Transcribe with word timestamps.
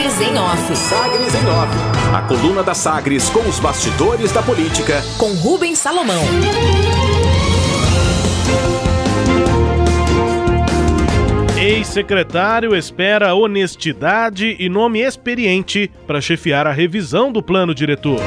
Sagres 0.00 0.20
em 0.22 0.38
Off. 0.38 0.76
Sagres 0.76 1.34
em 1.34 1.46
Off. 1.46 2.14
A 2.14 2.22
coluna 2.22 2.62
da 2.62 2.72
Sagres 2.72 3.28
com 3.28 3.40
os 3.40 3.60
bastidores 3.60 4.32
da 4.32 4.42
política. 4.42 5.02
Com 5.18 5.34
Rubens 5.34 5.78
Salomão. 5.78 6.22
Ex-secretário 11.58 12.74
espera 12.74 13.34
honestidade 13.34 14.56
e 14.58 14.70
nome 14.70 15.00
experiente 15.00 15.90
para 16.06 16.20
chefiar 16.20 16.66
a 16.66 16.72
revisão 16.72 17.30
do 17.30 17.42
plano 17.42 17.74
diretor. 17.74 18.20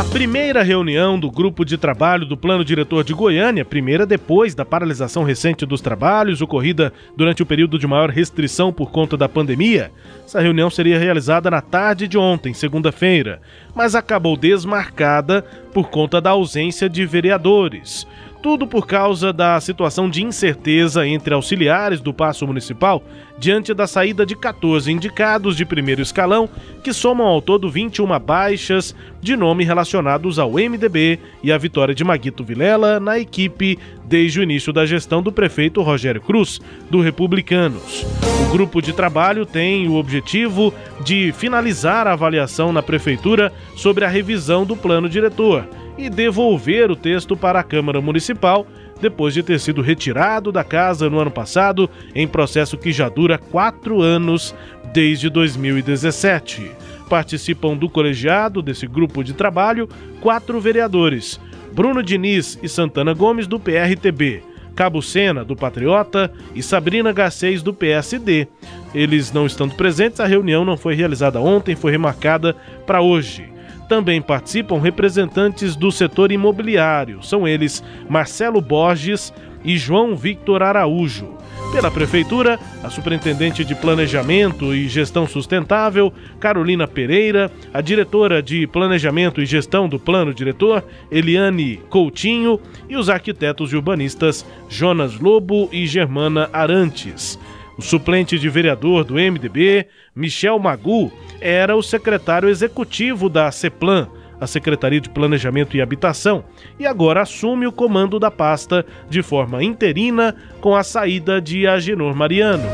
A 0.00 0.04
primeira 0.04 0.62
reunião 0.62 1.20
do 1.20 1.30
grupo 1.30 1.62
de 1.62 1.76
trabalho 1.76 2.24
do 2.24 2.34
Plano 2.34 2.64
Diretor 2.64 3.04
de 3.04 3.12
Goiânia, 3.12 3.66
primeira 3.66 4.06
depois 4.06 4.54
da 4.54 4.64
paralisação 4.64 5.24
recente 5.24 5.66
dos 5.66 5.82
trabalhos 5.82 6.40
ocorrida 6.40 6.90
durante 7.14 7.42
o 7.42 7.46
período 7.46 7.78
de 7.78 7.86
maior 7.86 8.08
restrição 8.08 8.72
por 8.72 8.90
conta 8.90 9.14
da 9.14 9.28
pandemia. 9.28 9.92
Essa 10.24 10.40
reunião 10.40 10.70
seria 10.70 10.98
realizada 10.98 11.50
na 11.50 11.60
tarde 11.60 12.08
de 12.08 12.16
ontem, 12.16 12.54
segunda-feira, 12.54 13.42
mas 13.74 13.94
acabou 13.94 14.38
desmarcada 14.38 15.42
por 15.74 15.90
conta 15.90 16.18
da 16.18 16.30
ausência 16.30 16.88
de 16.88 17.04
vereadores. 17.04 18.06
Tudo 18.42 18.66
por 18.66 18.86
causa 18.86 19.34
da 19.34 19.60
situação 19.60 20.08
de 20.08 20.24
incerteza 20.24 21.06
entre 21.06 21.34
auxiliares 21.34 22.00
do 22.00 22.12
Paço 22.12 22.46
Municipal 22.46 23.02
diante 23.38 23.74
da 23.74 23.86
saída 23.86 24.24
de 24.24 24.34
14 24.34 24.90
indicados 24.90 25.56
de 25.56 25.64
primeiro 25.64 26.00
escalão, 26.00 26.48
que 26.82 26.92
somam 26.92 27.26
ao 27.26 27.42
todo 27.42 27.70
21 27.70 28.18
baixas 28.18 28.94
de 29.20 29.36
nome 29.36 29.64
relacionados 29.64 30.38
ao 30.38 30.52
MDB 30.52 31.18
e 31.42 31.52
a 31.52 31.58
vitória 31.58 31.94
de 31.94 32.02
Maguito 32.02 32.42
Vilela 32.42 32.98
na 32.98 33.18
equipe 33.18 33.78
desde 34.04 34.40
o 34.40 34.42
início 34.42 34.72
da 34.72 34.86
gestão 34.86 35.22
do 35.22 35.30
prefeito 35.30 35.82
Rogério 35.82 36.20
Cruz, 36.20 36.60
do 36.90 37.00
Republicanos. 37.00 38.06
O 38.46 38.52
grupo 38.52 38.80
de 38.80 38.92
trabalho 38.92 39.44
tem 39.44 39.86
o 39.86 39.96
objetivo 39.96 40.72
de 41.04 41.32
finalizar 41.32 42.06
a 42.06 42.12
avaliação 42.12 42.72
na 42.72 42.82
prefeitura 42.82 43.52
sobre 43.76 44.04
a 44.04 44.08
revisão 44.08 44.64
do 44.64 44.76
plano 44.76 45.08
diretor 45.08 45.66
e 46.00 46.10
devolver 46.10 46.90
o 46.90 46.96
texto 46.96 47.36
para 47.36 47.60
a 47.60 47.64
Câmara 47.64 48.00
Municipal 48.00 48.66
depois 49.00 49.32
de 49.32 49.42
ter 49.42 49.58
sido 49.58 49.80
retirado 49.80 50.52
da 50.52 50.62
casa 50.62 51.08
no 51.08 51.18
ano 51.18 51.30
passado, 51.30 51.88
em 52.14 52.28
processo 52.28 52.76
que 52.76 52.92
já 52.92 53.08
dura 53.08 53.38
quatro 53.38 54.02
anos 54.02 54.54
desde 54.92 55.30
2017. 55.30 56.70
Participam 57.08 57.76
do 57.76 57.88
colegiado 57.88 58.62
desse 58.62 58.86
grupo 58.86 59.24
de 59.24 59.32
trabalho 59.32 59.88
quatro 60.20 60.60
vereadores: 60.60 61.40
Bruno 61.72 62.02
Diniz 62.02 62.58
e 62.62 62.68
Santana 62.68 63.14
Gomes, 63.14 63.46
do 63.46 63.58
PRTB. 63.58 64.49
Cabo 64.80 65.02
Sena, 65.02 65.44
do 65.44 65.54
Patriota, 65.54 66.32
e 66.54 66.62
Sabrina 66.62 67.12
Garcês, 67.12 67.62
do 67.62 67.74
PSD. 67.74 68.48
Eles 68.94 69.30
não 69.30 69.44
estando 69.44 69.74
presentes, 69.74 70.20
a 70.20 70.26
reunião 70.26 70.64
não 70.64 70.74
foi 70.74 70.94
realizada 70.94 71.38
ontem, 71.38 71.76
foi 71.76 71.90
remarcada 71.90 72.56
para 72.86 73.02
hoje. 73.02 73.52
Também 73.90 74.22
participam 74.22 74.78
representantes 74.80 75.76
do 75.76 75.92
setor 75.92 76.32
imobiliário. 76.32 77.22
São 77.22 77.46
eles 77.46 77.84
Marcelo 78.08 78.62
Borges 78.62 79.34
e 79.62 79.76
João 79.76 80.16
Victor 80.16 80.62
Araújo. 80.62 81.28
Pela 81.72 81.88
Prefeitura, 81.88 82.58
a 82.82 82.90
Superintendente 82.90 83.64
de 83.64 83.76
Planejamento 83.76 84.74
e 84.74 84.88
Gestão 84.88 85.24
Sustentável, 85.26 86.12
Carolina 86.40 86.88
Pereira, 86.88 87.50
a 87.72 87.80
diretora 87.80 88.42
de 88.42 88.66
Planejamento 88.66 89.40
e 89.40 89.46
Gestão 89.46 89.88
do 89.88 89.96
Plano 89.98 90.34
Diretor, 90.34 90.84
Eliane 91.12 91.76
Coutinho, 91.88 92.60
e 92.88 92.96
os 92.96 93.08
arquitetos 93.08 93.72
e 93.72 93.76
urbanistas 93.76 94.44
Jonas 94.68 95.20
Lobo 95.20 95.68
e 95.70 95.86
Germana 95.86 96.50
Arantes. 96.52 97.38
O 97.78 97.82
suplente 97.82 98.36
de 98.36 98.48
vereador 98.48 99.04
do 99.04 99.14
MDB, 99.14 99.86
Michel 100.14 100.58
Magu, 100.58 101.12
era 101.40 101.76
o 101.76 101.82
secretário 101.82 102.48
executivo 102.48 103.28
da 103.28 103.50
CEPLAN, 103.52 104.08
a 104.40 104.46
Secretaria 104.46 105.00
de 105.00 105.10
Planejamento 105.10 105.76
e 105.76 105.82
Habitação, 105.82 106.44
e 106.78 106.86
agora 106.86 107.22
assume 107.22 107.66
o 107.66 107.72
comando 107.72 108.18
da 108.18 108.30
pasta 108.30 108.84
de 109.08 109.22
forma 109.22 109.62
interina 109.62 110.34
com 110.60 110.74
a 110.74 110.82
saída 110.82 111.40
de 111.40 111.66
Agenor 111.66 112.14
Mariano. 112.16 112.64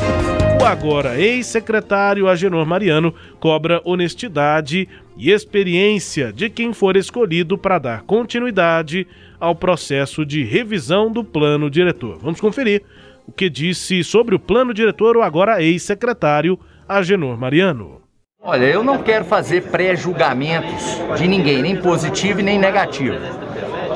O 0.60 0.64
agora 0.64 1.20
ex-secretário 1.20 2.28
Agenor 2.28 2.64
Mariano 2.64 3.14
cobra 3.38 3.80
honestidade 3.84 4.88
e 5.16 5.30
experiência 5.30 6.32
de 6.32 6.48
quem 6.48 6.72
for 6.72 6.96
escolhido 6.96 7.58
para 7.58 7.78
dar 7.78 8.02
continuidade 8.02 9.06
ao 9.38 9.54
processo 9.54 10.24
de 10.24 10.44
revisão 10.44 11.10
do 11.10 11.22
plano 11.22 11.68
diretor. 11.68 12.18
Vamos 12.18 12.40
conferir 12.40 12.82
o 13.26 13.32
que 13.32 13.50
disse 13.50 14.02
sobre 14.02 14.34
o 14.34 14.38
plano 14.40 14.72
diretor 14.72 15.16
o 15.16 15.22
agora 15.22 15.62
ex-secretário 15.62 16.58
Agenor 16.88 17.36
Mariano. 17.36 18.05
Olha, 18.48 18.66
eu 18.66 18.84
não 18.84 18.98
quero 18.98 19.24
fazer 19.24 19.60
pré-julgamentos 19.72 21.00
de 21.18 21.26
ninguém, 21.26 21.60
nem 21.62 21.74
positivo 21.74 22.40
nem 22.40 22.56
negativo. 22.56 23.16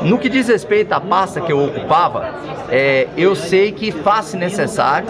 No 0.02 0.18
que 0.18 0.28
diz 0.28 0.48
respeito 0.48 0.92
à 0.92 1.00
pasta 1.00 1.40
que 1.40 1.52
eu 1.52 1.64
ocupava, 1.66 2.34
é, 2.68 3.06
eu 3.16 3.36
sei 3.36 3.70
que 3.70 3.92
faz 3.92 4.34
necessário 4.34 5.06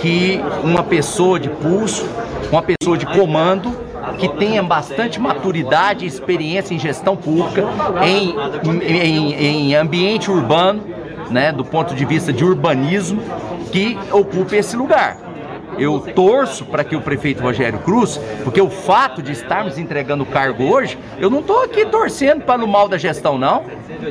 que 0.00 0.40
uma 0.62 0.84
pessoa 0.84 1.40
de 1.40 1.48
pulso, 1.48 2.08
uma 2.52 2.62
pessoa 2.62 2.96
de 2.96 3.06
comando, 3.06 3.76
que 4.18 4.28
tenha 4.28 4.62
bastante 4.62 5.18
maturidade 5.18 6.04
e 6.04 6.08
experiência 6.08 6.72
em 6.72 6.78
gestão 6.78 7.16
pública, 7.16 7.64
em, 8.04 8.36
em, 8.84 9.32
em 9.34 9.74
ambiente 9.74 10.30
urbano, 10.30 10.84
né, 11.28 11.50
do 11.50 11.64
ponto 11.64 11.92
de 11.92 12.04
vista 12.04 12.32
de 12.32 12.44
urbanismo, 12.44 13.20
que 13.72 13.98
ocupe 14.12 14.54
esse 14.54 14.76
lugar. 14.76 15.29
Eu 15.80 15.98
torço 16.14 16.64
para 16.66 16.84
que 16.84 16.94
o 16.94 17.00
prefeito 17.00 17.42
Rogério 17.42 17.78
Cruz, 17.78 18.20
porque 18.44 18.60
o 18.60 18.68
fato 18.68 19.22
de 19.22 19.32
estarmos 19.32 19.78
entregando 19.78 20.24
o 20.24 20.26
cargo 20.26 20.64
hoje, 20.64 20.98
eu 21.18 21.30
não 21.30 21.40
estou 21.40 21.62
aqui 21.62 21.86
torcendo 21.86 22.42
para 22.42 22.62
o 22.62 22.68
mal 22.68 22.86
da 22.86 22.98
gestão, 22.98 23.38
não. 23.38 23.64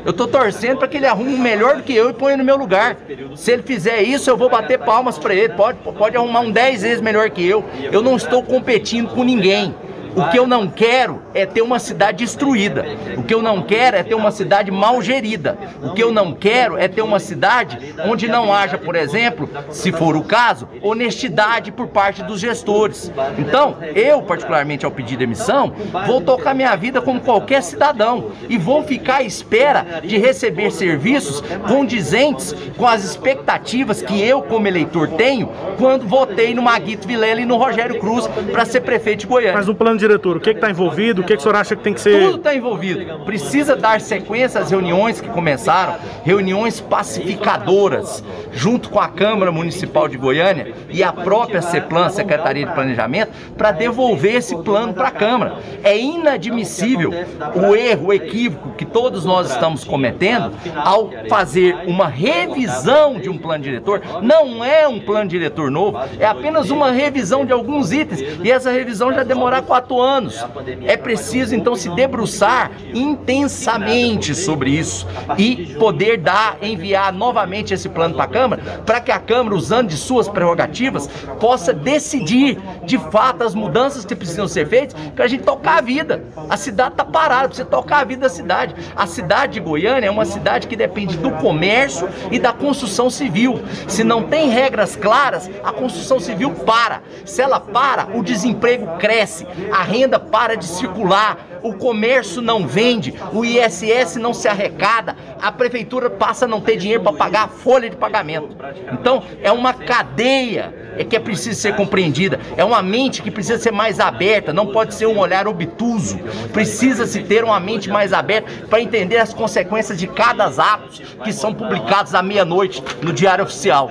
Eu 0.04 0.12
estou 0.12 0.28
torcendo 0.28 0.78
para 0.80 0.88
que 0.88 0.98
ele 0.98 1.06
arrume 1.06 1.38
melhor 1.38 1.78
do 1.78 1.84
que 1.84 1.94
eu 1.94 2.10
e 2.10 2.14
ponha 2.14 2.36
no 2.36 2.44
meu 2.44 2.58
lugar. 2.58 2.98
Se 3.36 3.52
ele 3.52 3.64
fizer 3.64 4.02
isso, 4.02 4.30
eu 4.30 4.38
vou 4.38 4.50
bater 4.50 4.80
palmas 4.80 5.18
para 5.18 5.34
ele. 5.34 5.54
Pode, 5.54 5.78
pode 5.80 6.18
arrumar 6.18 6.42
um 6.42 6.52
10 6.52 6.82
vezes 6.82 7.02
melhor 7.02 7.30
que 7.30 7.46
eu. 7.46 7.64
Eu 7.92 8.02
não 8.02 8.16
estou 8.16 8.42
competindo 8.44 9.10
com 9.10 9.24
ninguém. 9.24 9.74
O 10.20 10.30
que 10.30 10.38
eu 10.38 10.46
não 10.46 10.68
quero 10.68 11.22
é 11.34 11.46
ter 11.46 11.62
uma 11.62 11.80
cidade 11.80 12.26
destruída. 12.26 12.86
O 13.16 13.24
que 13.24 13.34
eu 13.34 13.42
não 13.42 13.62
quero 13.62 13.96
é 13.96 14.04
ter 14.04 14.16
uma 14.16 14.32
cidade 14.32 14.70
mal 14.70 15.02
gerida. 15.02 15.58
O 15.82 15.94
que 15.94 16.04
eu 16.04 16.12
não 16.12 16.34
quero 16.34 16.78
é 16.78 16.90
ter 16.90 17.02
uma 17.02 17.20
cidade 17.20 17.96
onde 18.06 18.28
não 18.28 18.54
haja, 18.54 18.78
por 18.78 18.98
exemplo, 18.98 19.50
se 19.70 19.94
for 19.94 20.18
o 20.18 20.24
caso, 20.24 20.68
honestidade 20.82 21.72
por 21.72 21.88
parte 21.88 22.22
dos 22.22 22.42
gestores. 22.42 23.10
Então, 23.38 23.78
eu, 23.96 24.22
particularmente 24.22 24.86
ao 24.86 24.92
pedir 24.92 25.16
demissão, 25.16 25.74
vou 26.06 26.20
tocar 26.20 26.54
minha 26.54 26.76
vida 26.76 27.02
como 27.02 27.22
qualquer 27.22 27.64
cidadão 27.64 28.32
e 28.50 28.58
vou 28.58 28.84
ficar 28.84 29.18
à 29.18 29.24
espera 29.24 30.02
de 30.04 30.18
receber 30.18 30.72
serviços 30.72 31.42
condizentes 31.66 32.54
com 32.76 32.86
as 32.86 33.06
expectativas 33.06 34.02
que 34.02 34.22
eu, 34.22 34.42
como 34.42 34.68
eleitor, 34.68 35.08
tenho 35.12 35.50
quando 35.78 36.06
votei 36.06 36.54
no 36.54 36.62
Maguito 36.62 37.08
Vilela 37.08 37.40
e 37.40 37.46
no 37.46 37.56
Rogério 37.56 38.00
Cruz 38.00 38.28
para 38.52 38.66
ser 38.66 38.82
prefeito 38.82 39.22
de 39.22 39.28
Goiânia. 39.28 39.54
Mas 39.54 39.68
no 39.68 39.76
plano 39.76 39.98
diretor, 40.10 40.38
o 40.38 40.40
que 40.40 40.50
está 40.50 40.70
envolvido? 40.70 41.22
O 41.22 41.24
que, 41.24 41.34
que 41.34 41.40
o 41.40 41.42
senhor 41.42 41.56
acha 41.56 41.76
que 41.76 41.84
tem 41.84 41.94
que 41.94 42.02
ser? 42.02 42.20
Tudo 42.26 42.38
está 42.38 42.56
envolvido. 42.56 43.20
Precisa 43.26 43.76
dar 43.76 44.02
sequência 44.02 44.60
às 44.60 44.72
reuniões 44.72 45.22
que 45.22 45.30
começaram, 45.30 45.96
reuniões 46.24 46.80
pacificadoras, 46.80 48.24
junto 48.52 48.90
com 48.90 49.00
a 49.00 49.08
Câmara 49.08 49.52
Municipal 49.52 50.08
de 50.08 50.18
Goiânia 50.18 50.74
e 50.90 51.04
a 51.04 51.14
própria 51.14 51.62
CEPLAN, 51.62 52.10
Secretaria 52.10 52.66
de 52.66 52.74
Planejamento, 52.74 53.32
para 53.58 53.72
devolver 53.72 54.36
esse 54.36 54.56
plano 54.58 54.94
para 54.94 55.10
a 55.10 55.12
Câmara. 55.12 55.58
É 55.84 55.98
inadmissível 55.98 57.12
o 57.56 57.76
erro, 57.76 58.08
o 58.08 58.14
equívoco 58.14 58.72
que 58.72 58.86
todos 58.86 59.26
nós 59.26 59.52
estamos 59.52 59.84
cometendo 59.84 60.52
ao 60.76 61.10
fazer 61.30 61.76
uma 61.86 62.08
revisão 62.08 63.20
de 63.20 63.30
um 63.30 63.38
plano 63.38 63.64
diretor. 63.64 64.02
Não 64.22 64.64
é 64.64 64.88
um 64.88 65.00
plano 65.00 65.30
diretor 65.30 65.70
novo, 65.70 66.00
é 66.20 66.26
apenas 66.26 66.70
uma 66.70 66.92
revisão 66.92 67.46
de 67.46 67.54
alguns 67.54 67.92
itens. 67.92 68.22
E 68.44 68.52
essa 68.52 68.72
revisão 68.72 69.14
já 69.14 69.24
demorar 69.24 69.62
quatro 69.62 69.89
quatro 69.90 70.02
anos. 70.02 70.46
É 70.86 70.96
preciso 70.96 71.56
então 71.56 71.76
se 71.76 71.90
debruçar 71.90 72.72
intensamente 72.94 74.36
sobre 74.36 74.70
isso 74.70 75.08
e 75.38 75.76
poder 75.80 76.18
dar, 76.18 76.58
enviar 76.62 77.12
novamente 77.12 77.74
esse 77.74 77.90
plano 77.90 78.14
para 78.14 78.26
a 78.26 78.28
Câmara, 78.28 78.62
para 78.86 79.02
que 79.02 79.12
a 79.12 79.20
Câmara, 79.20 79.56
usando 79.56 79.90
de 79.90 79.98
suas 79.98 80.30
prerrogativas, 80.30 81.08
possa 81.40 81.74
decidir 81.74 82.60
de 82.84 82.98
fato 82.98 83.44
as 83.44 83.56
mudanças 83.56 84.06
que 84.06 84.16
precisam 84.16 84.48
ser 84.48 84.68
feitas 84.68 84.96
para 85.16 85.26
a 85.26 85.28
gente 85.28 85.44
tocar 85.44 85.80
a 85.80 85.82
vida. 85.82 86.24
A 86.50 86.56
cidade 86.56 86.92
está 86.92 87.06
parada, 87.06 87.48
precisa 87.48 87.68
tocar 87.68 88.02
a 88.02 88.04
vida 88.04 88.22
da 88.22 88.30
cidade. 88.30 88.76
A 88.96 89.08
cidade 89.08 89.54
de 89.54 89.60
Goiânia 89.60 90.08
é 90.08 90.12
uma 90.12 90.26
cidade 90.26 90.68
que 90.68 90.76
depende 90.76 91.18
do 91.18 91.32
comércio 91.32 92.08
e 92.32 92.38
da 92.38 92.54
construção 92.54 93.10
civil. 93.10 93.60
Se 93.88 94.04
não 94.04 94.24
tem 94.24 94.50
regras 94.50 94.96
claras, 94.96 95.50
a 95.64 95.72
construção 95.72 96.20
civil 96.20 96.52
para. 96.52 97.02
Se 97.26 97.42
ela 97.42 97.60
para, 97.60 98.08
o 98.14 98.22
desemprego 98.22 98.98
cresce, 98.98 99.48
a 99.72 99.79
renda 99.84 100.20
para 100.20 100.56
de 100.56 100.66
circular, 100.66 101.38
o 101.62 101.74
comércio 101.74 102.42
não 102.42 102.66
vende, 102.66 103.14
o 103.34 103.44
ISS 103.44 104.16
não 104.16 104.34
se 104.34 104.48
arrecada, 104.48 105.16
a 105.42 105.52
prefeitura 105.52 106.10
passa 106.10 106.46
a 106.46 106.48
não 106.48 106.62
ter 106.62 106.78
dinheiro 106.78 107.04
para 107.04 107.14
pagar 107.14 107.44
a 107.44 107.48
folha 107.48 107.90
de 107.90 107.96
pagamento. 107.96 108.56
Então, 108.92 109.24
é 109.42 109.52
uma 109.52 109.74
cadeia 109.74 110.74
é 111.00 111.04
que 111.06 111.16
é 111.16 111.20
preciso 111.20 111.60
ser 111.60 111.76
compreendida. 111.78 112.40
É 112.58 112.66
uma 112.66 112.82
mente 112.82 113.22
que 113.22 113.32
precisa 113.32 113.58
ser 113.58 113.72
mais 113.72 114.02
aberta, 114.02 114.52
não 114.52 114.68
pode 114.68 114.94
ser 114.94 115.06
um 115.06 115.18
olhar 115.18 115.48
obtuso. 115.48 116.20
Precisa 116.52 117.08
se 117.08 117.24
ter 117.24 117.44
uma 117.44 117.60
mente 117.60 117.90
mais 117.90 118.12
aberta 118.12 118.52
para 118.70 118.82
entender 118.82 119.18
as 119.18 119.34
consequências 119.34 119.98
de 119.98 120.08
cada 120.08 120.48
ato 120.48 121.02
que 121.24 121.32
são 121.32 121.54
publicados 121.54 122.14
à 122.14 122.22
meia-noite 122.22 122.84
no 123.02 123.14
Diário 123.14 123.46
Oficial. 123.46 123.90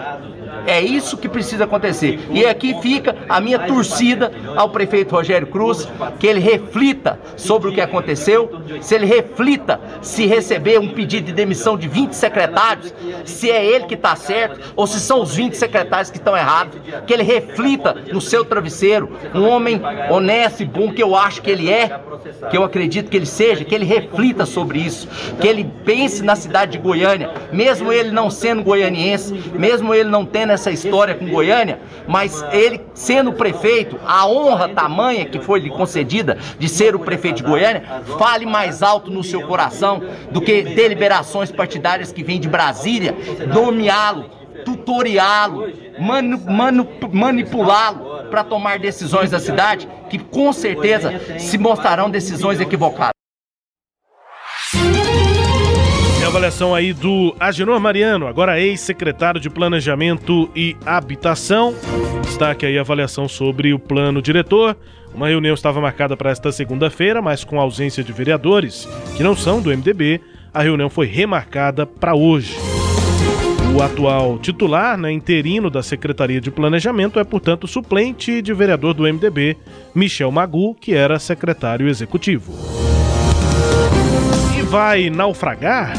É 0.68 0.82
isso 0.82 1.16
que 1.16 1.30
precisa 1.30 1.64
acontecer. 1.64 2.20
E 2.30 2.44
aqui 2.44 2.78
fica 2.82 3.16
a 3.26 3.40
minha 3.40 3.58
torcida 3.58 4.30
ao 4.54 4.68
prefeito 4.68 5.14
Rogério 5.14 5.46
Cruz, 5.46 5.88
que 6.20 6.26
ele 6.26 6.40
reflita 6.40 7.18
sobre 7.38 7.70
o 7.70 7.72
que 7.72 7.80
aconteceu, 7.80 8.50
se 8.82 8.94
ele 8.94 9.06
reflita 9.06 9.80
se 10.02 10.26
receber 10.26 10.78
um 10.78 10.88
pedido 10.88 11.24
de 11.24 11.32
demissão 11.32 11.74
de 11.74 11.88
20 11.88 12.12
secretários, 12.12 12.92
se 13.24 13.50
é 13.50 13.64
ele 13.64 13.86
que 13.86 13.94
está 13.94 14.14
certo 14.14 14.74
ou 14.76 14.86
se 14.86 15.00
são 15.00 15.22
os 15.22 15.34
20 15.34 15.54
secretários 15.54 16.10
que 16.10 16.18
estão 16.18 16.36
errados, 16.36 16.78
que 17.06 17.14
ele 17.14 17.22
reflita 17.22 17.94
no 18.12 18.20
seu 18.20 18.44
travesseiro, 18.44 19.10
um 19.34 19.48
homem 19.48 19.80
honesto 20.10 20.62
e 20.62 20.66
bom 20.66 20.92
que 20.92 21.02
eu 21.02 21.16
acho 21.16 21.40
que 21.40 21.50
ele 21.50 21.70
é, 21.70 21.98
que 22.50 22.58
eu 22.58 22.62
acredito 22.62 23.08
que 23.08 23.16
ele 23.16 23.24
seja, 23.24 23.64
que 23.64 23.74
ele 23.74 23.86
reflita 23.86 24.44
sobre 24.44 24.80
isso, 24.80 25.08
que 25.40 25.48
ele 25.48 25.64
pense 25.86 26.22
na 26.22 26.36
cidade 26.36 26.72
de 26.72 26.78
Goiânia, 26.78 27.30
mesmo 27.52 27.92
ele 27.92 28.10
não 28.10 28.30
sendo 28.30 28.62
goianiense, 28.62 29.32
mesmo 29.54 29.94
ele 29.94 30.08
não 30.08 30.24
tendo 30.24 30.52
essa 30.52 30.70
história 30.70 31.14
com 31.14 31.26
Goiânia, 31.26 31.80
mas 32.06 32.44
ele 32.52 32.80
sendo 32.94 33.32
prefeito, 33.32 33.98
a 34.06 34.26
honra 34.26 34.68
tamanha 34.68 35.26
que 35.26 35.40
foi 35.40 35.60
lhe 35.60 35.70
concedida 35.70 36.38
de 36.58 36.68
ser 36.68 36.94
o 36.94 37.00
prefeito 37.00 37.36
de 37.36 37.42
Goiânia, 37.42 37.82
fale 38.18 38.46
mais 38.46 38.82
alto 38.82 39.10
no 39.10 39.22
seu 39.22 39.42
coração 39.46 40.02
do 40.30 40.40
que 40.40 40.62
deliberações 40.62 41.50
partidárias 41.50 42.12
que 42.12 42.22
vêm 42.22 42.40
de 42.40 42.48
Brasília, 42.48 43.14
nomeá-lo, 43.46 44.30
tutoriá-lo, 44.64 45.70
manu, 45.98 46.38
manu, 46.38 46.88
manipulá-lo 47.12 48.28
para 48.30 48.44
tomar 48.44 48.78
decisões 48.78 49.30
da 49.30 49.38
cidade 49.38 49.88
que 50.10 50.18
com 50.18 50.52
certeza 50.52 51.38
se 51.38 51.56
mostrarão 51.56 52.10
decisões 52.10 52.60
equivocadas 52.60 53.17
avaliação 56.28 56.74
aí 56.74 56.92
do 56.92 57.34
Agenor 57.40 57.80
Mariano, 57.80 58.26
agora 58.26 58.60
ex-secretário 58.60 59.40
de 59.40 59.48
Planejamento 59.48 60.50
e 60.54 60.76
Habitação. 60.84 61.74
Destaque 62.22 62.66
aí 62.66 62.76
a 62.76 62.82
avaliação 62.82 63.26
sobre 63.26 63.72
o 63.72 63.78
plano 63.78 64.20
diretor. 64.20 64.76
Uma 65.14 65.28
reunião 65.28 65.54
estava 65.54 65.80
marcada 65.80 66.18
para 66.18 66.30
esta 66.30 66.52
segunda-feira, 66.52 67.22
mas 67.22 67.44
com 67.44 67.58
ausência 67.58 68.04
de 68.04 68.12
vereadores, 68.12 68.86
que 69.16 69.22
não 69.22 69.34
são 69.34 69.62
do 69.62 69.70
MDB, 69.70 70.20
a 70.52 70.62
reunião 70.62 70.90
foi 70.90 71.06
remarcada 71.06 71.86
para 71.86 72.14
hoje. 72.14 72.54
O 73.74 73.82
atual 73.82 74.38
titular, 74.38 74.98
né, 74.98 75.10
interino 75.10 75.70
da 75.70 75.82
Secretaria 75.82 76.42
de 76.42 76.50
Planejamento, 76.50 77.18
é, 77.18 77.24
portanto, 77.24 77.66
suplente 77.66 78.42
de 78.42 78.52
vereador 78.52 78.92
do 78.92 79.04
MDB, 79.04 79.56
Michel 79.94 80.30
Magu, 80.30 80.74
que 80.74 80.92
era 80.92 81.18
secretário 81.18 81.88
executivo 81.88 82.52
vai 84.68 85.08
naufragar? 85.08 85.94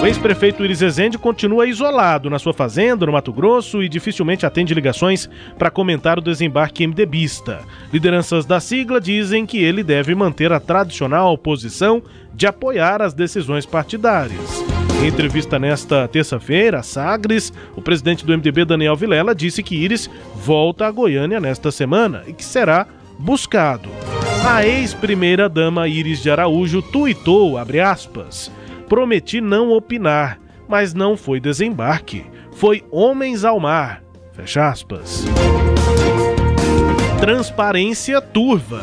O 0.00 0.06
ex-prefeito 0.06 0.64
Iris 0.64 0.80
Ezende 0.80 1.18
continua 1.18 1.66
isolado 1.66 2.30
na 2.30 2.38
sua 2.38 2.54
fazenda 2.54 3.04
no 3.04 3.12
Mato 3.12 3.32
Grosso 3.32 3.82
e 3.82 3.88
dificilmente 3.88 4.46
atende 4.46 4.74
ligações 4.74 5.28
para 5.58 5.70
comentar 5.70 6.18
o 6.18 6.22
desembarque 6.22 6.86
MDBista. 6.86 7.60
Lideranças 7.92 8.46
da 8.46 8.60
sigla 8.60 9.00
dizem 9.00 9.44
que 9.44 9.62
ele 9.62 9.82
deve 9.82 10.14
manter 10.14 10.52
a 10.52 10.60
tradicional 10.60 11.36
posição 11.36 12.00
de 12.32 12.46
apoiar 12.46 13.02
as 13.02 13.12
decisões 13.12 13.66
partidárias. 13.66 14.64
Em 15.02 15.08
entrevista 15.08 15.58
nesta 15.58 16.06
terça-feira, 16.06 16.80
Sagres, 16.82 17.52
o 17.74 17.82
presidente 17.82 18.24
do 18.24 18.32
MDB 18.32 18.64
Daniel 18.64 18.94
Vilela 18.94 19.34
disse 19.34 19.64
que 19.64 19.74
Iris 19.74 20.08
volta 20.36 20.86
a 20.86 20.90
Goiânia 20.92 21.40
nesta 21.40 21.72
semana 21.72 22.22
e 22.28 22.32
que 22.32 22.44
será 22.44 22.86
buscado. 23.18 23.88
A 24.44 24.66
ex-primeira-dama 24.66 25.86
Iris 25.86 26.20
de 26.20 26.28
Araújo 26.28 26.82
tuitou, 26.82 27.56
aspas, 27.56 28.50
prometi 28.88 29.40
não 29.40 29.70
opinar, 29.70 30.40
mas 30.68 30.92
não 30.92 31.16
foi 31.16 31.38
desembarque, 31.38 32.26
foi 32.52 32.82
homens 32.90 33.44
ao 33.44 33.60
mar, 33.60 34.02
fecha 34.32 34.68
aspas. 34.68 35.24
Transparência 37.20 38.20
turva. 38.20 38.82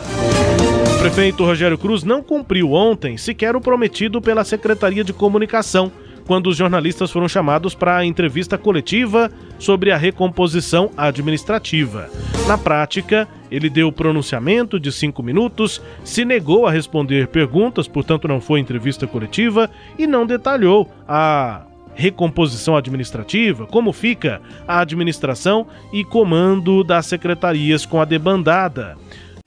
O 0.95 0.99
prefeito 1.01 1.43
Rogério 1.43 1.77
Cruz 1.77 2.03
não 2.03 2.23
cumpriu 2.23 2.71
ontem 2.71 3.17
sequer 3.17 3.53
o 3.53 3.61
prometido 3.61 4.21
pela 4.21 4.45
Secretaria 4.45 5.03
de 5.03 5.11
Comunicação, 5.11 5.91
quando 6.29 6.45
os 6.45 6.57
jornalistas 6.57 7.09
foram 7.09 7.27
chamados 7.27 7.73
para 7.73 7.97
a 7.97 8.05
entrevista 8.05 8.55
coletiva 8.55 9.31
sobre 9.57 9.91
a 9.91 9.97
recomposição 9.97 10.91
administrativa. 10.95 12.07
Na 12.47 12.55
prática, 12.55 13.27
ele 13.49 13.67
deu 13.67 13.91
pronunciamento 13.91 14.79
de 14.79 14.91
cinco 14.91 15.23
minutos, 15.23 15.81
se 16.03 16.23
negou 16.23 16.67
a 16.67 16.71
responder 16.71 17.29
perguntas, 17.29 17.87
portanto 17.87 18.27
não 18.27 18.39
foi 18.39 18.59
entrevista 18.59 19.07
coletiva, 19.07 19.71
e 19.97 20.05
não 20.05 20.23
detalhou 20.23 20.87
a 21.07 21.63
recomposição 21.95 22.77
administrativa, 22.77 23.65
como 23.65 23.91
fica 23.91 24.39
a 24.67 24.81
administração 24.81 25.65
e 25.91 26.03
comando 26.03 26.83
das 26.83 27.07
secretarias 27.07 27.87
com 27.87 27.99
a 27.99 28.05
debandada. 28.05 28.95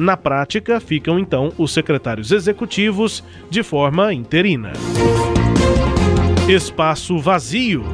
Na 0.00 0.16
prática, 0.16 0.80
ficam 0.80 1.16
então 1.16 1.52
os 1.56 1.72
secretários 1.72 2.32
executivos 2.32 3.22
de 3.48 3.62
forma 3.62 4.12
interina 4.12 4.72
espaço 6.48 7.18
vazio 7.18 7.84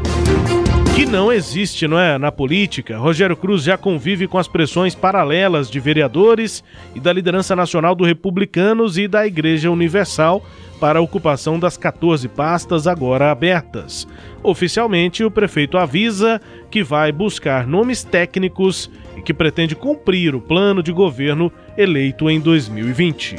que 0.97 1.07
não 1.07 1.33
existe, 1.33 1.87
não 1.87 1.97
é, 1.97 2.19
na 2.19 2.33
política. 2.33 2.99
Rogério 2.99 3.37
Cruz 3.37 3.63
já 3.63 3.79
convive 3.79 4.27
com 4.27 4.37
as 4.37 4.49
pressões 4.49 4.97
paralelas 4.97 5.71
de 5.71 5.79
vereadores 5.79 6.65
e 6.93 6.99
da 6.99 7.13
liderança 7.13 7.55
nacional 7.55 7.95
do 7.95 8.05
Republicanos 8.05 8.99
e 8.99 9.07
da 9.07 9.25
Igreja 9.25 9.71
Universal 9.71 10.45
para 10.81 10.99
a 10.99 11.03
ocupação 11.03 11.57
das 11.57 11.77
14 11.77 12.27
pastas 12.27 12.89
agora 12.89 13.31
abertas. 13.31 14.09
Oficialmente, 14.43 15.23
o 15.23 15.31
prefeito 15.31 15.79
avisa 15.79 16.41
que 16.69 16.83
vai 16.83 17.13
buscar 17.13 17.65
nomes 17.65 18.03
técnicos 18.03 18.91
e 19.17 19.23
que 19.23 19.33
pretende 19.33 19.77
cumprir 19.77 20.35
o 20.35 20.41
plano 20.41 20.83
de 20.83 20.91
governo 20.91 21.53
eleito 21.77 22.29
em 22.29 22.41
2020. 22.41 23.37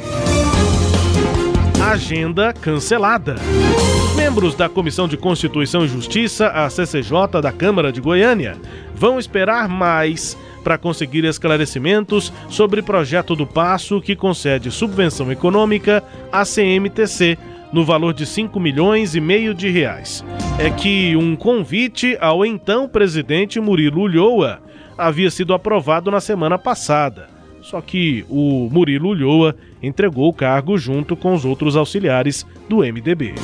Agenda 1.78 2.54
cancelada. 2.54 3.36
Membros 4.30 4.54
da 4.54 4.68
Comissão 4.68 5.08
de 5.08 5.16
Constituição 5.16 5.84
e 5.84 5.88
Justiça, 5.88 6.46
a 6.50 6.70
CCJ 6.70 7.42
da 7.42 7.50
Câmara 7.50 7.90
de 7.90 8.00
Goiânia, 8.00 8.56
vão 8.94 9.18
esperar 9.18 9.68
mais 9.68 10.38
para 10.62 10.78
conseguir 10.78 11.24
esclarecimentos 11.24 12.32
sobre 12.48 12.80
projeto 12.80 13.34
do 13.34 13.44
Passo 13.44 14.00
que 14.00 14.14
concede 14.14 14.70
subvenção 14.70 15.32
econômica 15.32 16.00
à 16.30 16.44
CMTC 16.44 17.36
no 17.72 17.84
valor 17.84 18.14
de 18.14 18.24
5 18.24 18.60
milhões 18.60 19.16
e 19.16 19.20
meio 19.20 19.52
de 19.52 19.68
reais. 19.68 20.24
É 20.60 20.70
que 20.70 21.16
um 21.16 21.34
convite 21.34 22.16
ao 22.20 22.46
então 22.46 22.88
presidente 22.88 23.58
Murilo 23.58 24.02
Ulloa 24.02 24.60
havia 24.96 25.32
sido 25.32 25.52
aprovado 25.52 26.08
na 26.08 26.20
semana 26.20 26.56
passada. 26.56 27.28
Só 27.62 27.80
que 27.80 28.24
o 28.28 28.68
Murilo 28.70 29.08
Ulloa 29.08 29.56
entregou 29.82 30.28
o 30.28 30.32
cargo 30.32 30.78
junto 30.78 31.16
com 31.16 31.34
os 31.34 31.44
outros 31.44 31.74
auxiliares 31.74 32.46
do 32.68 32.76
MDB. 32.78 33.34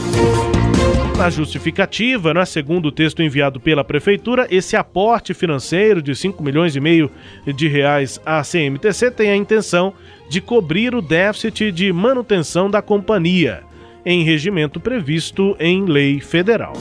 Na 1.16 1.30
justificativa, 1.30 2.34
né, 2.34 2.44
segundo 2.44 2.86
o 2.86 2.92
texto 2.92 3.22
enviado 3.22 3.58
pela 3.58 3.82
prefeitura, 3.82 4.46
esse 4.50 4.76
aporte 4.76 5.32
financeiro 5.32 6.02
de 6.02 6.14
5 6.14 6.42
milhões 6.42 6.76
e 6.76 6.80
meio 6.80 7.10
de 7.46 7.66
reais 7.68 8.20
à 8.24 8.42
CMTC 8.42 9.10
tem 9.12 9.30
a 9.30 9.36
intenção 9.36 9.94
de 10.28 10.42
cobrir 10.42 10.94
o 10.94 11.00
déficit 11.00 11.72
de 11.72 11.90
manutenção 11.90 12.70
da 12.70 12.82
companhia, 12.82 13.62
em 14.04 14.24
regimento 14.24 14.78
previsto 14.78 15.56
em 15.58 15.86
lei 15.86 16.20
federal. 16.20 16.74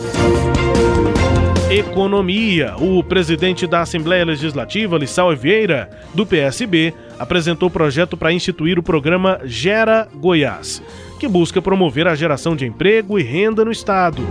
Economia. 1.75 2.73
O 2.77 3.03
presidente 3.03 3.67
da 3.67 3.81
Assembleia 3.81 4.23
Legislativa, 4.23 4.97
Lissau 4.97 5.35
Vieira, 5.35 5.89
do 6.13 6.25
PSB, 6.25 6.93
apresentou 7.19 7.67
o 7.67 7.71
projeto 7.71 8.15
para 8.15 8.31
instituir 8.31 8.79
o 8.79 8.83
programa 8.83 9.41
Gera 9.43 10.07
Goiás, 10.15 10.81
que 11.19 11.27
busca 11.27 11.61
promover 11.61 12.07
a 12.07 12.15
geração 12.15 12.55
de 12.55 12.65
emprego 12.65 13.19
e 13.19 13.23
renda 13.23 13.65
no 13.65 13.73
estado. 13.73 14.21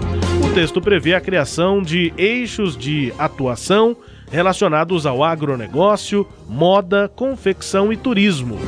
O 0.42 0.54
texto 0.54 0.80
prevê 0.80 1.12
a 1.12 1.20
criação 1.20 1.82
de 1.82 2.14
eixos 2.16 2.78
de 2.78 3.12
atuação 3.18 3.94
relacionados 4.32 5.04
ao 5.04 5.22
agronegócio, 5.22 6.26
moda, 6.48 7.10
confecção 7.14 7.92
e 7.92 7.96
turismo. 7.98 8.58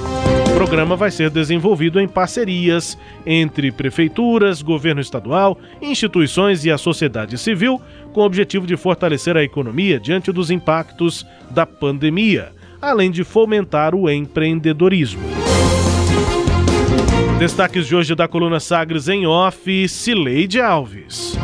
O 0.57 0.59
programa 0.59 0.97
vai 0.97 1.11
ser 1.11 1.29
desenvolvido 1.29 2.01
em 2.01 2.09
parcerias 2.09 2.97
entre 3.27 3.71
prefeituras, 3.71 4.63
governo 4.63 5.03
estadual, 5.03 5.59
instituições 5.83 6.65
e 6.65 6.71
a 6.71 6.79
sociedade 6.79 7.37
civil, 7.37 7.79
com 8.15 8.23
o 8.23 8.25
objetivo 8.25 8.67
de 8.67 8.75
fortalecer 8.75 9.37
a 9.37 9.43
economia 9.43 10.01
diante 10.01 10.33
dos 10.33 10.51
impactos 10.51 11.27
da 11.51 11.67
pandemia, 11.67 12.55
além 12.81 13.11
de 13.11 13.23
fomentar 13.23 13.95
o 13.95 14.09
empreendedorismo. 14.09 15.21
Destaques 17.39 17.87
de 17.87 17.95
hoje 17.95 18.15
da 18.15 18.27
coluna 18.27 18.59
Sagres 18.59 19.09
em 19.09 19.27
off, 19.27 19.87
Cileide 19.91 20.59
Alves. 20.59 21.39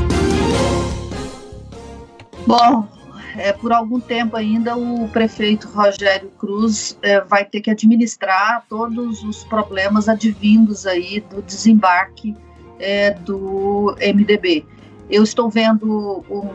Bom, 2.47 2.88
é, 3.37 3.53
por 3.53 3.73
algum 3.73 3.99
tempo 3.99 4.37
ainda 4.37 4.77
o 4.77 5.09
prefeito 5.09 5.69
Rogério 5.69 6.31
Cruz 6.39 6.99
é, 7.03 7.21
vai 7.21 7.45
ter 7.45 7.61
que 7.61 7.71
administrar 7.71 8.65
todos 8.69 9.23
os 9.23 9.45
problemas 9.45 10.09
advindos 10.09 10.87
aí 10.87 11.21
do 11.21 11.41
desembarque 11.43 12.35
é, 12.79 13.11
do 13.11 13.97
MDB. 14.01 14.65
Eu 15.09 15.23
estou 15.23 15.49
vendo 15.49 16.25
um, 16.31 16.53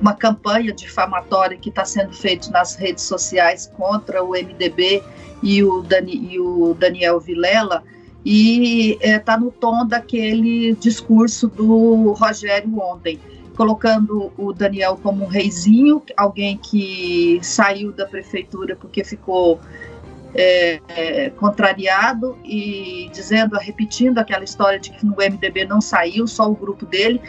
uma 0.00 0.14
campanha 0.14 0.72
difamatória 0.72 1.56
que 1.56 1.68
está 1.68 1.84
sendo 1.84 2.12
feita 2.12 2.50
nas 2.50 2.74
redes 2.74 3.04
sociais 3.04 3.70
contra 3.76 4.22
o 4.22 4.30
MDB 4.30 5.02
e 5.42 5.62
o, 5.62 5.82
Dani, 5.82 6.32
e 6.32 6.40
o 6.40 6.74
Daniel 6.74 7.20
Vilela, 7.20 7.84
e 8.24 8.98
está 9.00 9.34
é, 9.34 9.38
no 9.38 9.52
tom 9.52 9.86
daquele 9.86 10.74
discurso 10.74 11.46
do 11.46 12.12
Rogério 12.12 12.78
ontem 12.80 13.20
colocando 13.56 14.32
o 14.36 14.52
Daniel 14.52 14.98
como 15.02 15.24
um 15.24 15.28
reizinho, 15.28 16.02
alguém 16.16 16.58
que 16.58 17.40
saiu 17.42 17.90
da 17.90 18.06
prefeitura 18.06 18.76
porque 18.76 19.02
ficou 19.02 19.58
é, 20.34 20.80
é, 20.88 21.30
contrariado 21.30 22.36
e 22.44 23.08
dizendo, 23.12 23.56
repetindo 23.56 24.18
aquela 24.18 24.44
história 24.44 24.78
de 24.78 24.90
que 24.90 25.04
no 25.04 25.16
MDB 25.16 25.64
não 25.64 25.80
saiu, 25.80 26.26
só 26.26 26.48
o 26.48 26.54
grupo 26.54 26.84
dele. 26.84 27.20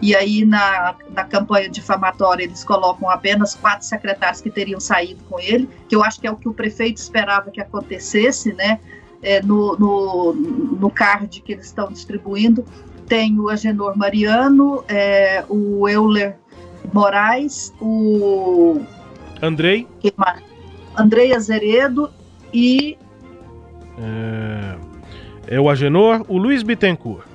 E 0.00 0.16
aí, 0.16 0.44
na, 0.44 0.96
na 1.10 1.24
campanha 1.24 1.68
difamatória, 1.68 2.42
eles 2.42 2.64
colocam 2.64 3.08
apenas 3.08 3.54
quatro 3.54 3.86
secretários 3.86 4.40
que 4.40 4.50
teriam 4.50 4.80
saído 4.80 5.22
com 5.24 5.38
ele, 5.38 5.68
que 5.88 5.94
eu 5.94 6.02
acho 6.02 6.20
que 6.20 6.26
é 6.26 6.30
o 6.30 6.36
que 6.36 6.48
o 6.48 6.54
prefeito 6.54 6.96
esperava 6.96 7.50
que 7.50 7.60
acontecesse, 7.60 8.52
né? 8.54 8.80
É, 9.22 9.40
no, 9.40 9.76
no, 9.76 10.32
no 10.32 10.90
card 10.90 11.40
que 11.42 11.52
eles 11.52 11.66
estão 11.66 11.92
distribuindo 11.92 12.64
tem 13.12 13.38
o 13.38 13.50
Agenor 13.50 13.94
Mariano, 13.94 14.82
é, 14.88 15.44
o 15.46 15.86
Euler 15.86 16.34
Moraes, 16.94 17.70
o. 17.78 18.80
Andrei. 19.42 19.86
Andrei 20.96 21.34
Azeredo 21.34 22.08
e. 22.54 22.96
É, 23.98 24.76
é 25.56 25.60
o 25.60 25.68
Agenor, 25.68 26.24
o 26.26 26.38
Luiz 26.38 26.62
Bittencourt. 26.62 27.26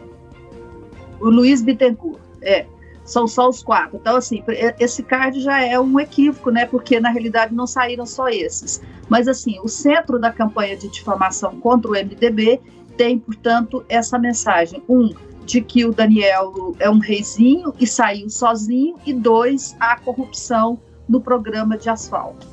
O 1.20 1.30
Luiz 1.30 1.62
Bittencourt, 1.62 2.20
é. 2.42 2.66
São 3.06 3.28
só 3.28 3.48
os 3.48 3.62
quatro. 3.62 3.98
Então, 4.02 4.18
assim, 4.18 4.44
esse 4.80 5.04
card 5.04 5.40
já 5.42 5.64
é 5.64 5.80
um 5.80 6.00
equívoco, 6.00 6.50
né? 6.50 6.66
Porque 6.66 7.00
na 7.00 7.12
realidade 7.12 7.54
não 7.54 7.68
saíram 7.68 8.08
só 8.08 8.30
esses. 8.30 8.82
Mas, 9.08 9.28
assim, 9.28 9.60
o 9.64 9.68
centro 9.68 10.18
da 10.18 10.32
campanha 10.32 10.76
de 10.76 10.88
difamação 10.88 11.60
contra 11.60 11.92
o 11.92 11.94
MDB 11.94 12.60
tem, 12.98 13.20
portanto, 13.20 13.86
essa 13.88 14.18
mensagem. 14.18 14.82
Um, 14.90 15.14
de 15.48 15.62
que 15.62 15.86
o 15.86 15.94
Daniel 15.94 16.76
é 16.78 16.90
um 16.90 17.00
reizinho 17.00 17.74
e 17.80 17.88
saiu 17.88 18.30
sozinho, 18.30 18.98
e 19.06 19.14
dois, 19.14 19.76
a 19.80 19.98
corrupção 19.98 20.78
no 21.08 21.22
programa 21.22 21.78
de 21.78 21.90
asfalto. 21.90 22.46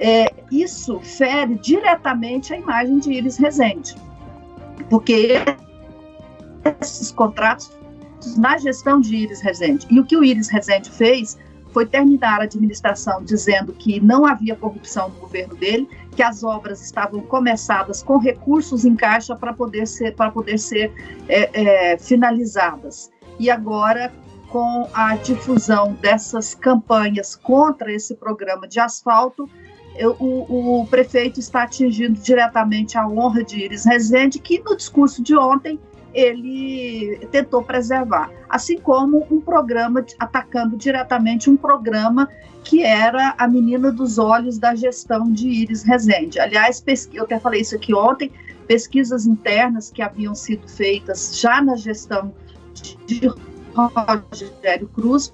É, 0.00 0.32
isso 0.50 0.98
fere 1.00 1.56
diretamente 1.56 2.54
a 2.54 2.56
imagem 2.56 2.98
de 2.98 3.12
Iris 3.12 3.36
Rezende, 3.36 3.94
porque 4.88 5.34
esses 6.80 7.12
contratos 7.12 7.70
na 8.38 8.56
gestão 8.56 8.98
de 9.00 9.14
Iris 9.14 9.40
Rezende. 9.40 9.86
E 9.90 10.00
o 10.00 10.04
que 10.04 10.16
o 10.16 10.24
Iris 10.24 10.48
Rezende 10.48 10.90
fez 10.90 11.38
foi 11.72 11.84
terminar 11.84 12.40
a 12.40 12.44
administração 12.44 13.22
dizendo 13.22 13.74
que 13.74 14.00
não 14.00 14.24
havia 14.24 14.56
corrupção 14.56 15.10
no 15.10 15.16
governo 15.16 15.54
dele, 15.54 15.86
que 16.16 16.22
as 16.22 16.42
obras 16.42 16.82
estavam 16.82 17.20
começadas 17.20 18.02
com 18.02 18.16
recursos 18.16 18.86
em 18.86 18.96
caixa 18.96 19.36
para 19.36 19.52
poder 19.52 19.86
ser, 19.86 20.16
para 20.16 20.30
poder 20.30 20.58
ser 20.58 20.90
é, 21.28 21.92
é, 21.92 21.98
finalizadas. 21.98 23.10
E 23.38 23.50
agora, 23.50 24.10
com 24.48 24.88
a 24.94 25.14
difusão 25.16 25.92
dessas 26.00 26.54
campanhas 26.54 27.36
contra 27.36 27.92
esse 27.92 28.14
programa 28.14 28.66
de 28.66 28.80
asfalto, 28.80 29.48
eu, 29.94 30.16
o, 30.18 30.80
o, 30.80 30.86
prefeito 30.86 31.38
está 31.38 31.64
atingindo 31.64 32.18
diretamente 32.18 32.96
a 32.96 33.06
honra 33.06 33.44
de 33.44 33.58
Iris 33.64 33.84
Rezende, 33.84 34.38
que 34.38 34.58
no 34.60 34.74
discurso 34.74 35.22
de 35.22 35.36
ontem 35.36 35.78
ele 36.16 37.18
tentou 37.30 37.62
preservar, 37.62 38.30
assim 38.48 38.78
como 38.78 39.26
um 39.30 39.38
programa 39.38 40.04
atacando 40.18 40.74
diretamente 40.76 41.50
um 41.50 41.56
programa 41.56 42.26
que 42.64 42.82
era 42.82 43.34
a 43.36 43.46
menina 43.46 43.92
dos 43.92 44.18
olhos 44.18 44.58
da 44.58 44.74
gestão 44.74 45.30
de 45.30 45.46
Iris 45.46 45.84
Rezende. 45.84 46.40
Aliás, 46.40 46.82
eu 47.12 47.24
até 47.24 47.38
falei 47.38 47.60
isso 47.60 47.76
aqui 47.76 47.94
ontem, 47.94 48.32
pesquisas 48.66 49.26
internas 49.26 49.90
que 49.90 50.00
haviam 50.00 50.34
sido 50.34 50.66
feitas 50.66 51.38
já 51.38 51.60
na 51.62 51.76
gestão 51.76 52.34
de 53.06 53.30
Rogério 53.74 54.88
Cruz, 54.88 55.32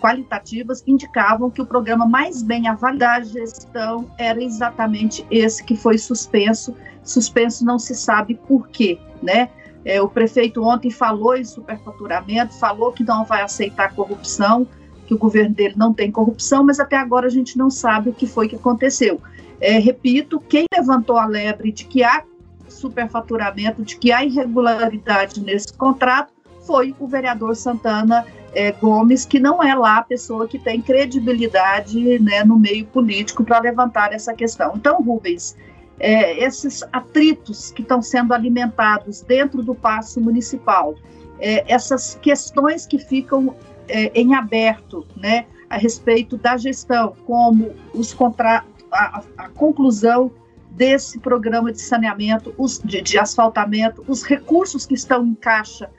qualitativas, 0.00 0.84
indicavam 0.86 1.50
que 1.50 1.62
o 1.62 1.66
programa 1.66 2.06
mais 2.06 2.42
bem 2.42 2.68
avaliado 2.68 2.98
da 2.98 3.20
gestão 3.22 4.10
era 4.18 4.42
exatamente 4.42 5.26
esse 5.30 5.64
que 5.64 5.74
foi 5.74 5.98
suspenso. 5.98 6.74
Suspenso 7.02 7.64
não 7.64 7.78
se 7.78 7.94
sabe 7.94 8.34
por 8.46 8.68
quê, 8.68 8.98
né? 9.22 9.50
É, 9.84 10.02
o 10.02 10.08
prefeito 10.08 10.62
ontem 10.62 10.90
falou 10.90 11.36
em 11.36 11.44
superfaturamento, 11.44 12.54
falou 12.58 12.92
que 12.92 13.04
não 13.04 13.24
vai 13.24 13.42
aceitar 13.42 13.94
corrupção, 13.94 14.66
que 15.06 15.14
o 15.14 15.18
governo 15.18 15.54
dele 15.54 15.74
não 15.76 15.94
tem 15.94 16.10
corrupção, 16.10 16.64
mas 16.64 16.78
até 16.78 16.96
agora 16.96 17.26
a 17.26 17.30
gente 17.30 17.56
não 17.56 17.70
sabe 17.70 18.10
o 18.10 18.12
que 18.12 18.26
foi 18.26 18.48
que 18.48 18.56
aconteceu. 18.56 19.20
É, 19.60 19.78
repito, 19.78 20.38
quem 20.40 20.66
levantou 20.74 21.16
a 21.16 21.26
lebre 21.26 21.72
de 21.72 21.84
que 21.84 22.04
há 22.04 22.22
superfaturamento, 22.68 23.82
de 23.82 23.96
que 23.96 24.12
há 24.12 24.24
irregularidade 24.24 25.40
nesse 25.40 25.72
contrato, 25.72 26.32
foi 26.66 26.94
o 27.00 27.06
vereador 27.06 27.56
Santana 27.56 28.26
é, 28.52 28.70
Gomes, 28.72 29.24
que 29.24 29.40
não 29.40 29.62
é 29.62 29.74
lá 29.74 29.98
a 29.98 30.02
pessoa 30.02 30.46
que 30.46 30.58
tem 30.58 30.82
credibilidade 30.82 32.18
né, 32.18 32.44
no 32.44 32.58
meio 32.58 32.84
político 32.86 33.42
para 33.42 33.58
levantar 33.58 34.12
essa 34.12 34.34
questão. 34.34 34.74
Então, 34.76 35.02
Rubens, 35.02 35.56
é, 36.00 36.44
esses 36.44 36.82
atritos 36.92 37.70
que 37.70 37.82
estão 37.82 38.00
sendo 38.00 38.32
alimentados 38.32 39.22
dentro 39.22 39.62
do 39.62 39.74
passo 39.74 40.20
municipal, 40.20 40.94
é, 41.40 41.64
essas 41.72 42.16
questões 42.20 42.86
que 42.86 42.98
ficam 42.98 43.54
é, 43.88 44.10
em 44.14 44.34
aberto, 44.34 45.06
né, 45.16 45.46
a 45.68 45.76
respeito 45.76 46.36
da 46.36 46.56
gestão, 46.56 47.14
como 47.26 47.72
os 47.92 48.14
contra 48.14 48.64
a, 48.90 49.22
a 49.36 49.48
conclusão 49.50 50.30
desse 50.70 51.18
programa 51.18 51.72
de 51.72 51.80
saneamento, 51.80 52.54
os, 52.56 52.78
de, 52.78 53.02
de, 53.02 53.18
asfaltamento, 53.18 54.04
os 54.06 54.22
recursos 54.22 54.86
que 54.86 54.94
estão 54.94 55.26
em 55.26 55.34
caixa 55.34 55.90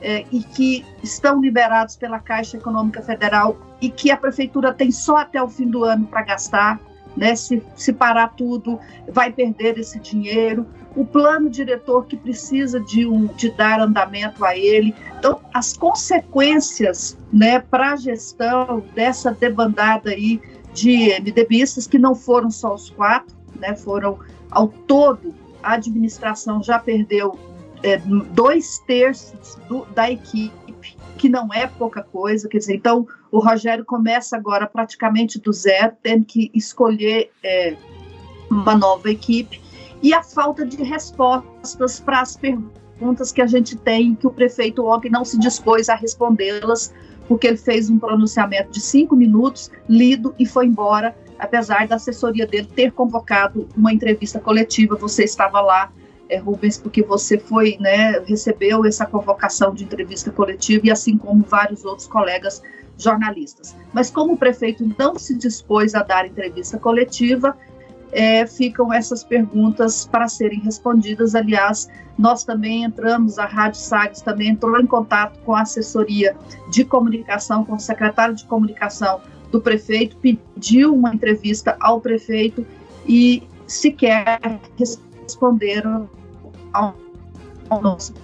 é, 0.00 0.24
e 0.30 0.42
que 0.42 0.84
estão 1.02 1.40
liberados 1.40 1.96
pela 1.96 2.18
Caixa 2.18 2.56
Econômica 2.56 3.02
Federal 3.02 3.58
e 3.80 3.90
que 3.90 4.10
a 4.10 4.16
prefeitura 4.16 4.72
tem 4.72 4.90
só 4.90 5.16
até 5.18 5.42
o 5.42 5.48
fim 5.48 5.68
do 5.68 5.84
ano 5.84 6.06
para 6.06 6.22
gastar, 6.22 6.80
né? 7.16 7.34
Se, 7.34 7.62
se 7.74 7.92
parar 7.92 8.28
tudo, 8.28 8.78
vai 9.12 9.32
perder 9.32 9.78
esse 9.78 9.98
dinheiro. 9.98 10.66
O 10.96 11.04
plano 11.04 11.48
diretor 11.48 12.06
que 12.06 12.16
precisa 12.16 12.80
de, 12.80 13.06
um, 13.06 13.26
de 13.26 13.50
dar 13.50 13.80
andamento 13.80 14.44
a 14.44 14.56
ele. 14.56 14.94
Então, 15.18 15.40
as 15.54 15.76
consequências 15.76 17.16
né, 17.32 17.60
para 17.60 17.92
a 17.92 17.96
gestão 17.96 18.82
dessa 18.94 19.32
debandada 19.32 20.10
aí 20.10 20.40
de 20.72 21.10
MDBistas, 21.20 21.86
que 21.86 21.98
não 21.98 22.14
foram 22.14 22.50
só 22.50 22.74
os 22.74 22.90
quatro, 22.90 23.34
né, 23.58 23.74
foram 23.74 24.18
ao 24.50 24.68
todo, 24.68 25.34
a 25.62 25.74
administração 25.74 26.62
já 26.62 26.78
perdeu 26.78 27.38
é, 27.82 27.98
dois 28.32 28.78
terços 28.86 29.56
do, 29.68 29.84
da 29.86 30.10
equipe, 30.10 30.54
que 31.20 31.28
não 31.28 31.52
é 31.52 31.66
pouca 31.66 32.02
coisa, 32.02 32.48
quer 32.48 32.56
dizer, 32.56 32.76
então 32.76 33.06
o 33.30 33.40
Rogério 33.40 33.84
começa 33.84 34.38
agora 34.38 34.66
praticamente 34.66 35.38
do 35.38 35.52
zero, 35.52 35.92
tendo 36.02 36.24
que 36.24 36.50
escolher 36.54 37.30
é, 37.44 37.76
uma 38.50 38.74
nova 38.74 39.10
equipe, 39.10 39.60
e 40.02 40.14
a 40.14 40.22
falta 40.22 40.64
de 40.64 40.82
respostas 40.82 42.00
para 42.00 42.22
as 42.22 42.38
perguntas 42.38 43.32
que 43.32 43.42
a 43.42 43.46
gente 43.46 43.76
tem, 43.76 44.14
que 44.14 44.26
o 44.26 44.30
prefeito 44.30 44.86
ontem 44.86 45.10
não 45.10 45.22
se 45.22 45.38
dispôs 45.38 45.90
a 45.90 45.94
respondê-las, 45.94 46.94
porque 47.28 47.46
ele 47.46 47.58
fez 47.58 47.90
um 47.90 47.98
pronunciamento 47.98 48.70
de 48.70 48.80
cinco 48.80 49.14
minutos, 49.14 49.70
lido 49.86 50.34
e 50.38 50.46
foi 50.46 50.64
embora, 50.64 51.14
apesar 51.38 51.86
da 51.86 51.96
assessoria 51.96 52.46
dele 52.46 52.66
ter 52.74 52.92
convocado 52.92 53.68
uma 53.76 53.92
entrevista 53.92 54.40
coletiva, 54.40 54.96
você 54.96 55.24
estava 55.24 55.60
lá, 55.60 55.92
é, 56.30 56.38
Rubens, 56.38 56.78
porque 56.78 57.02
você 57.02 57.36
foi, 57.36 57.76
né, 57.80 58.20
recebeu 58.20 58.84
essa 58.84 59.04
convocação 59.04 59.74
de 59.74 59.84
entrevista 59.84 60.30
coletiva 60.30 60.86
e 60.86 60.90
assim 60.90 61.18
como 61.18 61.42
vários 61.42 61.84
outros 61.84 62.06
colegas 62.06 62.62
jornalistas. 62.96 63.74
Mas 63.92 64.10
como 64.10 64.34
o 64.34 64.36
prefeito 64.36 64.88
não 64.98 65.18
se 65.18 65.36
dispôs 65.36 65.94
a 65.94 66.02
dar 66.02 66.26
entrevista 66.26 66.78
coletiva, 66.78 67.56
é, 68.12 68.46
ficam 68.46 68.92
essas 68.92 69.24
perguntas 69.24 70.06
para 70.06 70.28
serem 70.28 70.60
respondidas. 70.60 71.34
Aliás, 71.34 71.88
nós 72.18 72.44
também 72.44 72.84
entramos, 72.84 73.38
a 73.38 73.46
Rádio 73.46 73.80
Sagres 73.80 74.20
também 74.20 74.48
entrou 74.48 74.78
em 74.80 74.86
contato 74.86 75.38
com 75.40 75.54
a 75.54 75.62
assessoria 75.62 76.36
de 76.70 76.84
comunicação, 76.84 77.64
com 77.64 77.74
o 77.74 77.80
secretário 77.80 78.34
de 78.34 78.44
comunicação 78.44 79.20
do 79.50 79.60
prefeito, 79.60 80.16
pediu 80.16 80.94
uma 80.94 81.14
entrevista 81.14 81.76
ao 81.80 82.00
prefeito 82.00 82.64
e 83.06 83.42
sequer 83.66 84.38
responderam 84.78 86.08
ao, 86.72 86.94
nosso 87.82 88.14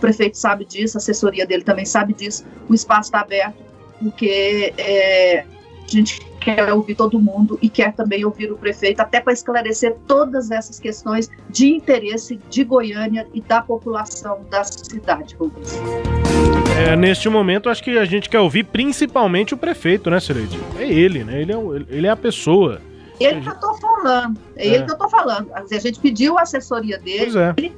prefeito 0.00 0.36
sabe 0.36 0.64
disso, 0.64 0.96
a 0.96 1.00
assessoria 1.00 1.46
dele 1.46 1.64
também 1.64 1.84
sabe 1.84 2.12
disso, 2.12 2.44
o 2.68 2.74
espaço 2.74 3.08
está 3.08 3.20
aberto, 3.20 3.56
porque 4.00 4.72
é, 4.76 5.40
a 5.40 5.90
gente 5.90 6.20
quer 6.40 6.72
ouvir 6.72 6.94
todo 6.94 7.18
mundo 7.18 7.58
e 7.60 7.68
quer 7.68 7.92
também 7.92 8.24
ouvir 8.24 8.52
o 8.52 8.56
prefeito, 8.56 9.00
até 9.00 9.20
para 9.20 9.32
esclarecer 9.32 9.96
todas 10.06 10.50
essas 10.50 10.78
questões 10.78 11.28
de 11.50 11.68
interesse 11.68 12.38
de 12.48 12.62
Goiânia 12.62 13.26
e 13.34 13.40
da 13.40 13.60
população 13.60 14.44
da 14.50 14.62
cidade, 14.62 15.34
Rubens. 15.34 15.80
É, 16.78 16.94
neste 16.94 17.28
momento, 17.28 17.68
acho 17.68 17.82
que 17.82 17.98
a 17.98 18.04
gente 18.04 18.28
quer 18.28 18.38
ouvir 18.38 18.64
principalmente 18.64 19.54
o 19.54 19.56
prefeito, 19.56 20.10
né, 20.10 20.20
Cireide? 20.20 20.58
É 20.78 20.88
ele, 20.88 21.24
né? 21.24 21.40
Ele 21.40 21.52
é, 21.52 21.56
ele 21.88 22.06
é 22.06 22.10
a 22.10 22.16
pessoa. 22.16 22.80
Ele 23.18 23.40
que 23.40 23.48
eu 23.48 23.58
tô 23.58 23.74
falando, 23.74 24.38
é, 24.56 24.66
é. 24.66 24.74
ele 24.74 24.84
que 24.84 24.92
eu 24.92 24.98
tô 24.98 25.08
falando. 25.08 25.50
A 25.54 25.64
gente 25.78 25.98
pediu 26.00 26.38
a 26.38 26.42
assessoria 26.42 26.98
dele 26.98 27.38
é. 27.38 27.72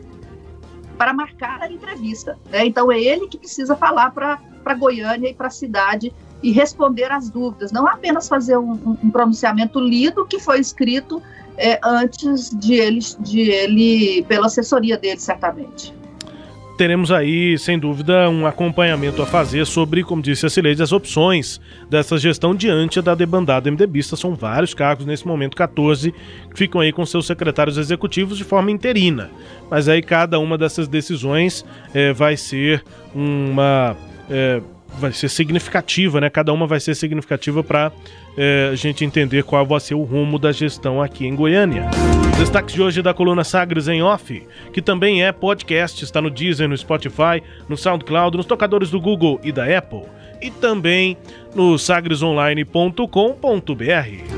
para 0.97 1.13
marcar 1.13 1.63
a 1.63 1.71
entrevista. 1.71 2.39
Né? 2.51 2.67
Então 2.67 2.91
é 2.91 3.01
ele 3.01 3.29
que 3.29 3.39
precisa 3.39 3.77
falar 3.77 4.11
para 4.11 4.75
Goiânia 4.75 5.29
e 5.29 5.35
para 5.35 5.47
a 5.47 5.51
cidade 5.51 6.13
e 6.43 6.53
responder 6.53 7.11
às 7.11 7.29
dúvidas, 7.29 7.73
não 7.73 7.89
apenas 7.89 8.29
fazer 8.29 8.57
um, 8.57 8.97
um 9.03 9.11
pronunciamento 9.11 9.81
lido 9.81 10.25
que 10.25 10.39
foi 10.39 10.61
escrito 10.61 11.21
é, 11.57 11.81
antes 11.83 12.57
de 12.57 12.75
ele, 12.75 13.01
de 13.19 13.41
ele, 13.41 14.25
pela 14.29 14.47
assessoria 14.47 14.97
dele, 14.97 15.19
certamente 15.19 15.98
teremos 16.79 17.11
aí, 17.11 17.59
sem 17.59 17.77
dúvida, 17.77 18.31
um 18.31 18.47
acompanhamento 18.47 19.21
a 19.21 19.27
fazer 19.27 19.67
sobre, 19.67 20.05
como 20.05 20.23
disse 20.23 20.47
a 20.47 20.49
Cileide, 20.49 20.81
as 20.81 20.93
opções 20.93 21.61
dessa 21.91 22.17
gestão 22.17 22.55
diante 22.55 23.03
da 23.03 23.17
debandada 23.17 23.69
MDBista. 23.69 24.15
São 24.15 24.37
vários 24.37 24.75
cargos, 24.75 25.05
nesse 25.05 25.27
momento 25.27 25.57
14, 25.57 26.13
que 26.13 26.57
ficam 26.57 26.81
aí 26.81 26.93
com 26.93 27.05
seus 27.05 27.27
secretários 27.27 27.77
executivos 27.77 28.39
de 28.39 28.45
forma 28.45 28.71
interina. 28.71 29.29
Mas 29.69 29.89
aí 29.89 30.01
cada 30.01 30.39
uma 30.39 30.57
dessas 30.57 30.87
decisões 30.87 31.67
é, 31.93 32.13
vai 32.13 32.37
ser 32.37 32.85
uma. 33.13 33.97
É, 34.31 34.63
vai 34.99 35.13
ser 35.13 35.29
significativa, 35.29 36.21
né? 36.21 36.29
Cada 36.29 36.53
uma 36.53 36.67
vai 36.67 36.81
ser 36.81 36.95
significativa 36.95 37.63
para 37.63 37.93
é, 38.37 38.71
a 38.73 38.75
gente 38.75 39.05
entender 39.05 39.45
qual 39.45 39.65
vai 39.65 39.81
ser 39.81 39.95
o 39.95 40.03
rumo 40.03 40.39
da 40.39 40.53
gestão 40.53 41.03
aqui 41.03 41.27
em 41.27 41.35
Goiânia. 41.35 41.89
Destaque 42.39 42.73
de 42.73 42.83
hoje 42.83 43.03
da 43.03 43.15
coluna 43.15 43.43
Sagres 43.43 43.89
em 43.89 44.03
Off, 44.03 44.47
que 44.73 44.81
também 44.81 45.25
é 45.25 45.33
podcast, 45.33 46.05
está 46.05 46.21
no 46.21 46.31
Deezer, 46.31 46.69
no 46.69 46.77
Spotify, 46.77 47.43
no 47.69 47.77
SoundCloud, 47.77 48.37
nos 48.37 48.47
tocadores 48.47 48.91
do 48.91 49.01
Google 49.01 49.41
e 49.43 49.51
da 49.51 49.65
Apple 49.65 50.03
e 50.41 50.51
também 50.51 51.17
no 51.55 51.79
sagresonline.com.br. 51.79 54.38